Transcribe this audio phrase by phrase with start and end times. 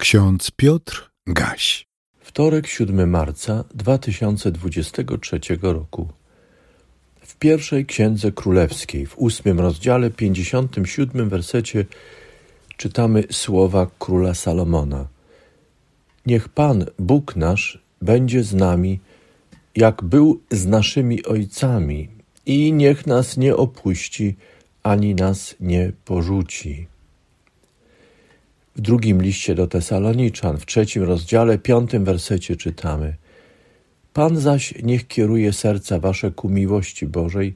[0.00, 1.86] Ksiądz Piotr Gaś.
[2.20, 6.08] Wtorek 7 marca 2023 roku.
[7.20, 11.84] W pierwszej księdze królewskiej, w ósmym rozdziale, 57 wersecie,
[12.76, 15.08] czytamy słowa króla Salomona.
[16.26, 19.00] Niech Pan, Bóg nasz, będzie z nami,
[19.76, 22.08] jak był z naszymi ojcami,
[22.46, 24.36] i niech nas nie opuści,
[24.82, 26.86] ani nas nie porzuci.
[28.80, 33.16] W drugim liście do Tesaloniczan, w trzecim rozdziale, piątym wersecie czytamy:
[34.12, 37.54] Pan zaś niech kieruje serca wasze ku miłości Bożej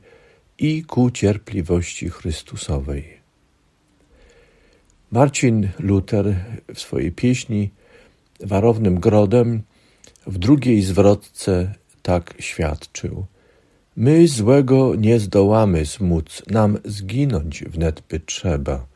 [0.58, 3.04] i ku cierpliwości Chrystusowej.
[5.10, 6.36] Marcin Luther
[6.74, 7.70] w swojej pieśni
[8.40, 9.62] Warownym Grodem
[10.26, 13.26] w drugiej zwrotce tak świadczył.
[13.96, 18.93] My złego nie zdołamy zmóc, nam zginąć wnet by trzeba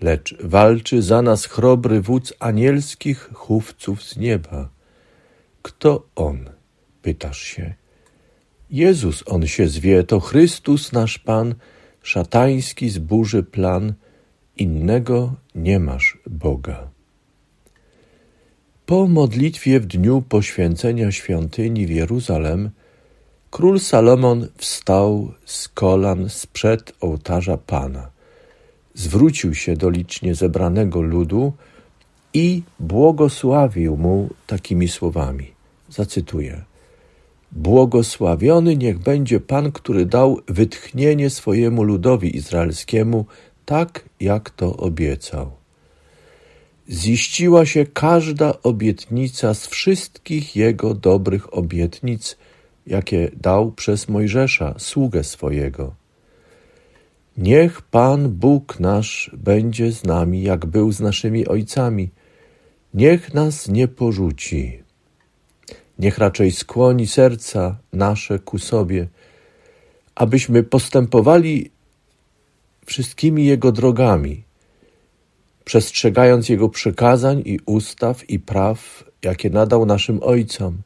[0.00, 4.68] lecz walczy za nas chrobry wódz anielskich chówców z nieba.
[5.62, 6.50] Kto on?
[7.02, 7.74] Pytasz się.
[8.70, 11.54] Jezus on się zwie, to Chrystus nasz Pan,
[12.02, 13.94] szatański zburzy plan,
[14.56, 16.88] innego nie masz Boga.
[18.86, 22.70] Po modlitwie w dniu poświęcenia świątyni w Jeruzalem,
[23.50, 28.10] król Salomon wstał z kolan sprzed ołtarza Pana–
[28.96, 31.52] zwrócił się do licznie zebranego ludu
[32.34, 35.50] i błogosławił mu takimi słowami.
[35.88, 36.64] Zacytuję.
[37.52, 43.26] Błogosławiony niech będzie Pan, który dał wytchnienie swojemu ludowi izraelskiemu,
[43.64, 45.50] tak jak to obiecał.
[46.90, 52.36] Ziściła się każda obietnica z wszystkich jego dobrych obietnic,
[52.86, 56.05] jakie dał przez Mojżesza, sługę swojego
[57.36, 62.10] Niech Pan Bóg nasz będzie z nami, jak był z naszymi ojcami.
[62.94, 64.82] Niech nas nie porzuci.
[65.98, 69.08] Niech raczej skłoni serca nasze ku sobie,
[70.14, 71.70] abyśmy postępowali
[72.86, 74.44] wszystkimi Jego drogami,
[75.64, 80.78] przestrzegając Jego przykazań i ustaw i praw, jakie nadał naszym Ojcom.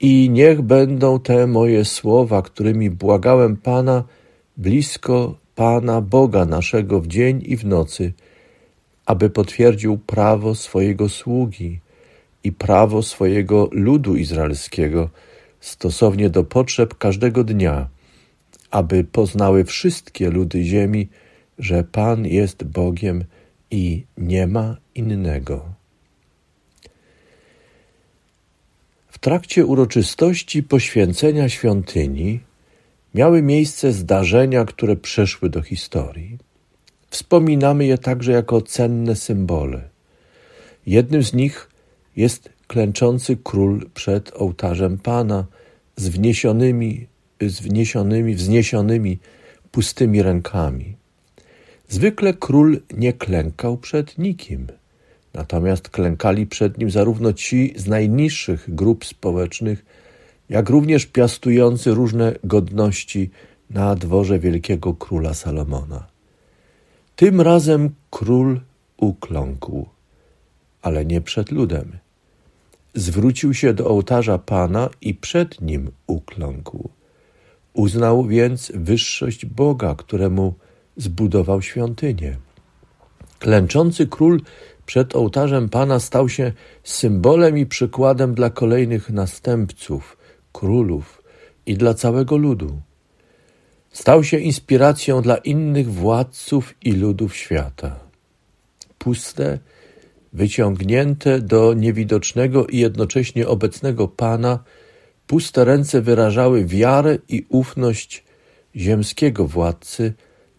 [0.00, 4.04] I niech będą te moje słowa, którymi błagałem Pana,
[4.56, 8.12] blisko Pana Boga naszego w dzień i w nocy,
[9.06, 11.80] aby potwierdził prawo swojego sługi
[12.44, 15.10] i prawo swojego ludu izraelskiego
[15.60, 17.88] stosownie do potrzeb każdego dnia,
[18.70, 21.08] aby poznały wszystkie ludy ziemi,
[21.58, 23.24] że Pan jest Bogiem
[23.70, 25.64] i nie ma innego.
[29.08, 32.47] W trakcie uroczystości poświęcenia świątyni
[33.18, 36.38] miały miejsce zdarzenia, które przeszły do historii.
[37.10, 39.80] Wspominamy je także jako cenne symbole.
[40.86, 41.70] Jednym z nich
[42.16, 45.46] jest klęczący król przed ołtarzem Pana
[45.96, 47.06] z wniesionymi,
[47.40, 49.18] z wniesionymi, wzniesionymi
[49.70, 50.96] pustymi rękami.
[51.88, 54.66] Zwykle król nie klękał przed nikim,
[55.34, 59.84] natomiast klękali przed nim zarówno ci z najniższych grup społecznych,
[60.48, 63.30] jak również piastujący różne godności
[63.70, 66.06] na dworze wielkiego króla Salomona.
[67.16, 68.60] Tym razem król
[68.96, 69.86] ukląkł,
[70.82, 71.98] ale nie przed ludem.
[72.94, 76.88] Zwrócił się do ołtarza Pana i przed nim ukląkł.
[77.72, 80.54] Uznał więc wyższość Boga, któremu
[80.96, 82.36] zbudował świątynię.
[83.38, 84.40] Klęczący król
[84.86, 86.52] przed ołtarzem Pana stał się
[86.84, 90.17] symbolem i przykładem dla kolejnych następców,
[90.58, 91.22] królów
[91.66, 92.80] i dla całego ludu.
[93.90, 98.00] Stał się inspiracją dla innych władców i ludów świata.
[98.98, 99.58] Puste,
[100.32, 104.64] wyciągnięte do niewidocznego i jednocześnie obecnego Pana,
[105.26, 108.24] puste ręce wyrażały wiarę i ufność
[108.76, 110.12] ziemskiego władcy,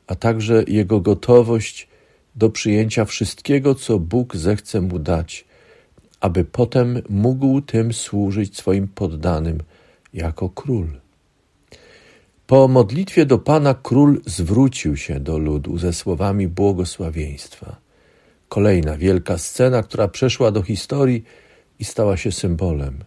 [0.08, 1.88] a także jego gotowość
[2.36, 5.46] do przyjęcia wszystkiego, co Bóg zechce mu dać,
[6.20, 9.60] aby potem mógł tym służyć swoim poddanym
[10.14, 10.88] jako król.
[12.48, 17.76] Po modlitwie do Pana król zwrócił się do ludu ze słowami błogosławieństwa.
[18.50, 21.24] Kolejna wielka scena, która przeszła do historii
[21.80, 23.04] i stała się symbolem.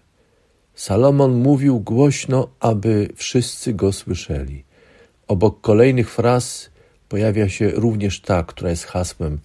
[0.75, 4.65] Salomon mówił głośno, aby wszyscy go słyszeli.
[5.29, 6.71] Obok kolejnych fraz
[7.09, 9.39] pojawia się również ta, która jest hasłem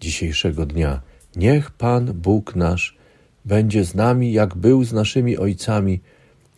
[0.00, 1.00] dzisiejszego dnia.
[1.36, 2.96] Niech Pan Bóg nasz
[3.44, 6.00] będzie z nami, jak był z naszymi ojcami,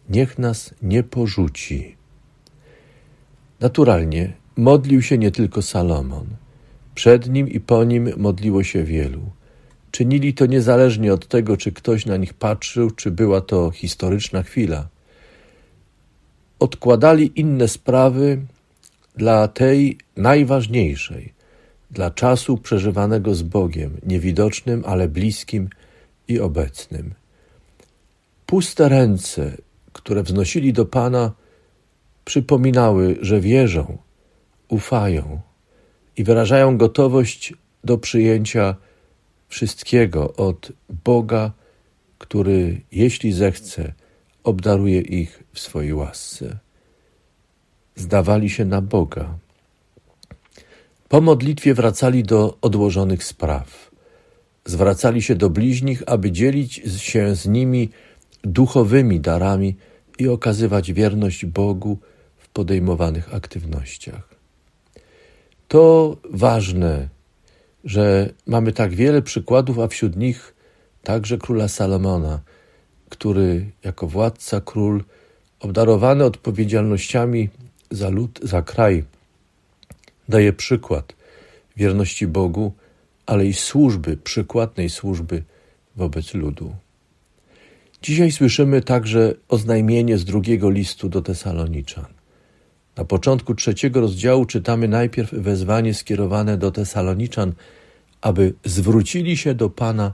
[0.08, 1.96] niech nas nie porzuci.
[3.60, 6.26] Naturalnie modlił się nie tylko Salomon.
[6.94, 9.20] Przed nim i po nim modliło się wielu.
[9.90, 14.88] Czynili to niezależnie od tego, czy ktoś na nich patrzył, czy była to historyczna chwila.
[16.58, 18.40] Odkładali inne sprawy
[19.16, 21.32] dla tej najważniejszej,
[21.90, 25.68] dla czasu przeżywanego z Bogiem, niewidocznym, ale bliskim
[26.28, 27.14] i obecnym.
[28.46, 29.56] Puste ręce,
[30.08, 31.32] które wznosili do Pana,
[32.24, 33.98] przypominały, że wierzą,
[34.68, 35.40] ufają
[36.16, 38.76] i wyrażają gotowość do przyjęcia
[39.48, 40.72] wszystkiego od
[41.04, 41.52] Boga,
[42.18, 43.92] który, jeśli zechce,
[44.44, 46.58] obdaruje ich w swojej łasce.
[47.96, 49.38] Zdawali się na Boga.
[51.08, 53.90] Po modlitwie wracali do odłożonych spraw.
[54.64, 57.90] Zwracali się do bliźnich, aby dzielić się z nimi
[58.44, 59.76] duchowymi darami
[60.18, 61.98] i okazywać wierność Bogu
[62.36, 64.28] w podejmowanych aktywnościach.
[65.68, 67.08] To ważne,
[67.84, 70.54] że mamy tak wiele przykładów, a wśród nich
[71.02, 72.40] także króla Salomona,
[73.08, 75.04] który jako władca, król,
[75.60, 77.48] obdarowany odpowiedzialnościami
[77.90, 79.04] za lud, za kraj,
[80.28, 81.12] daje przykład
[81.76, 82.72] wierności Bogu,
[83.26, 85.42] ale i służby, przykładnej służby
[85.96, 86.74] wobec ludu.
[88.02, 92.04] Dzisiaj słyszymy także oznajmienie z drugiego listu do Tesaloniczan.
[92.96, 97.52] Na początku trzeciego rozdziału czytamy najpierw wezwanie skierowane do Tesaloniczan,
[98.20, 100.12] aby zwrócili się do Pana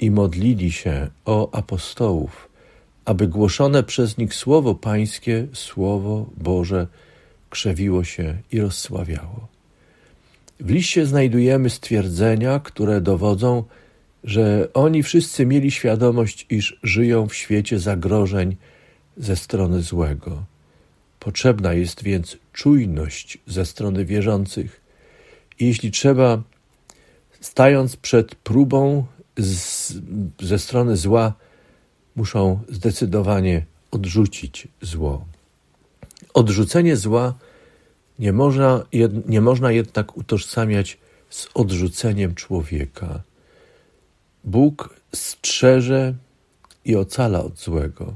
[0.00, 2.48] i modlili się o apostołów,
[3.04, 6.86] aby głoszone przez nich słowo Pańskie, słowo Boże,
[7.50, 9.48] krzewiło się i rozsławiało.
[10.60, 13.64] W liście znajdujemy stwierdzenia, które dowodzą,
[14.26, 18.56] że oni wszyscy mieli świadomość, iż żyją w świecie zagrożeń
[19.16, 20.44] ze strony złego.
[21.20, 24.80] Potrzebna jest więc czujność ze strony wierzących.
[25.60, 26.42] Jeśli trzeba,
[27.40, 29.06] stając przed próbą
[29.38, 29.92] z,
[30.42, 31.32] ze strony zła,
[32.16, 35.24] muszą zdecydowanie odrzucić zło.
[36.34, 37.34] Odrzucenie zła
[38.18, 38.84] nie można,
[39.26, 40.98] nie można jednak utożsamiać
[41.30, 43.22] z odrzuceniem człowieka.
[44.46, 46.14] Bóg strzeże
[46.84, 48.14] i ocala od złego.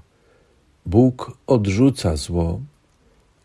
[0.87, 2.61] Bóg odrzuca zło,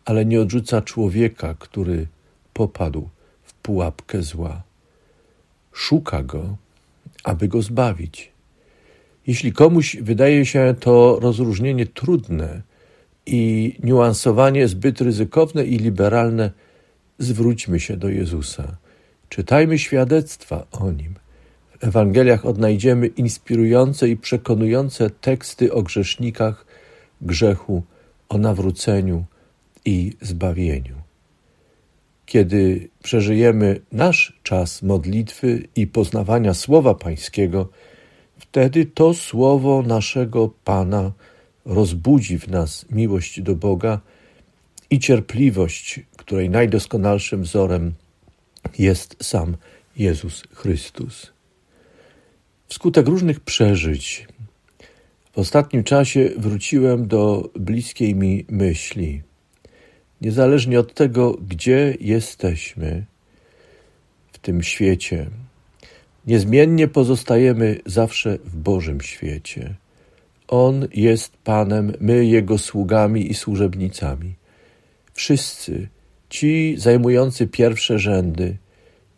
[0.04, 2.06] ale nie odrzuca człowieka, który
[2.52, 3.08] popadł
[3.42, 4.62] w pułapkę zła.
[5.72, 6.56] Szuka go,
[7.24, 8.32] aby go zbawić.
[9.26, 12.62] Jeśli komuś wydaje się to rozróżnienie trudne
[13.26, 16.50] i niuansowanie zbyt ryzykowne i liberalne,
[17.18, 18.76] zwróćmy się do Jezusa.
[19.28, 21.25] Czytajmy świadectwa o nim.
[21.80, 26.66] Ewangeliach odnajdziemy inspirujące i przekonujące teksty o grzesznikach,
[27.20, 27.82] grzechu,
[28.28, 29.24] o nawróceniu
[29.84, 30.94] i zbawieniu.
[32.26, 37.68] Kiedy przeżyjemy nasz czas modlitwy i poznawania Słowa Pańskiego,
[38.38, 41.12] wtedy to Słowo naszego Pana
[41.64, 44.00] rozbudzi w nas miłość do Boga
[44.90, 47.94] i cierpliwość, której najdoskonalszym wzorem
[48.78, 49.56] jest sam
[49.96, 51.35] Jezus Chrystus.
[52.68, 54.26] Wskutek różnych przeżyć
[55.32, 59.22] w ostatnim czasie wróciłem do bliskiej mi myśli.
[60.20, 63.04] Niezależnie od tego, gdzie jesteśmy
[64.32, 65.30] w tym świecie,
[66.26, 69.74] niezmiennie pozostajemy zawsze w Bożym świecie.
[70.48, 74.34] On jest Panem, my Jego sługami i służebnicami.
[75.14, 75.88] Wszyscy,
[76.28, 78.56] ci zajmujący pierwsze rzędy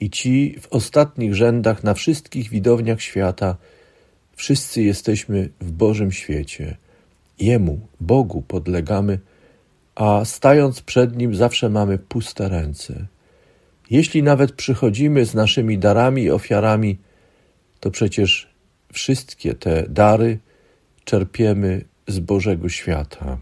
[0.00, 3.56] i ci w ostatnich rzędach na wszystkich widowniach świata,
[4.36, 6.76] wszyscy jesteśmy w Bożym świecie.
[7.38, 9.18] Jemu, Bogu, podlegamy,
[9.94, 13.06] a stając przed Nim zawsze mamy puste ręce.
[13.90, 16.98] Jeśli nawet przychodzimy z naszymi darami i ofiarami,
[17.80, 18.50] to przecież
[18.92, 20.38] wszystkie te dary
[21.04, 23.38] czerpiemy z Bożego świata.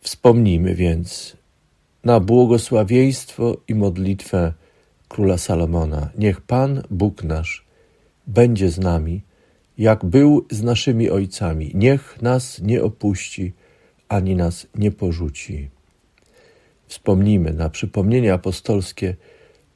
[0.00, 1.37] Wspomnijmy więc
[2.04, 4.52] na błogosławieństwo i modlitwę
[5.08, 6.10] króla Salomona.
[6.18, 7.64] Niech Pan, Bóg nasz,
[8.26, 9.22] będzie z nami,
[9.78, 11.70] jak był z naszymi ojcami.
[11.74, 13.52] Niech nas nie opuści,
[14.08, 15.68] ani nas nie porzuci.
[16.86, 19.16] Wspomnijmy na przypomnienie apostolskie.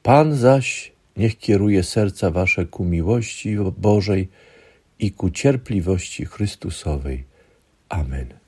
[0.03, 4.29] Pan zaś niech kieruje serca wasze ku miłości Bożej
[4.99, 7.23] i ku cierpliwości Chrystusowej.
[7.89, 8.42] Amen.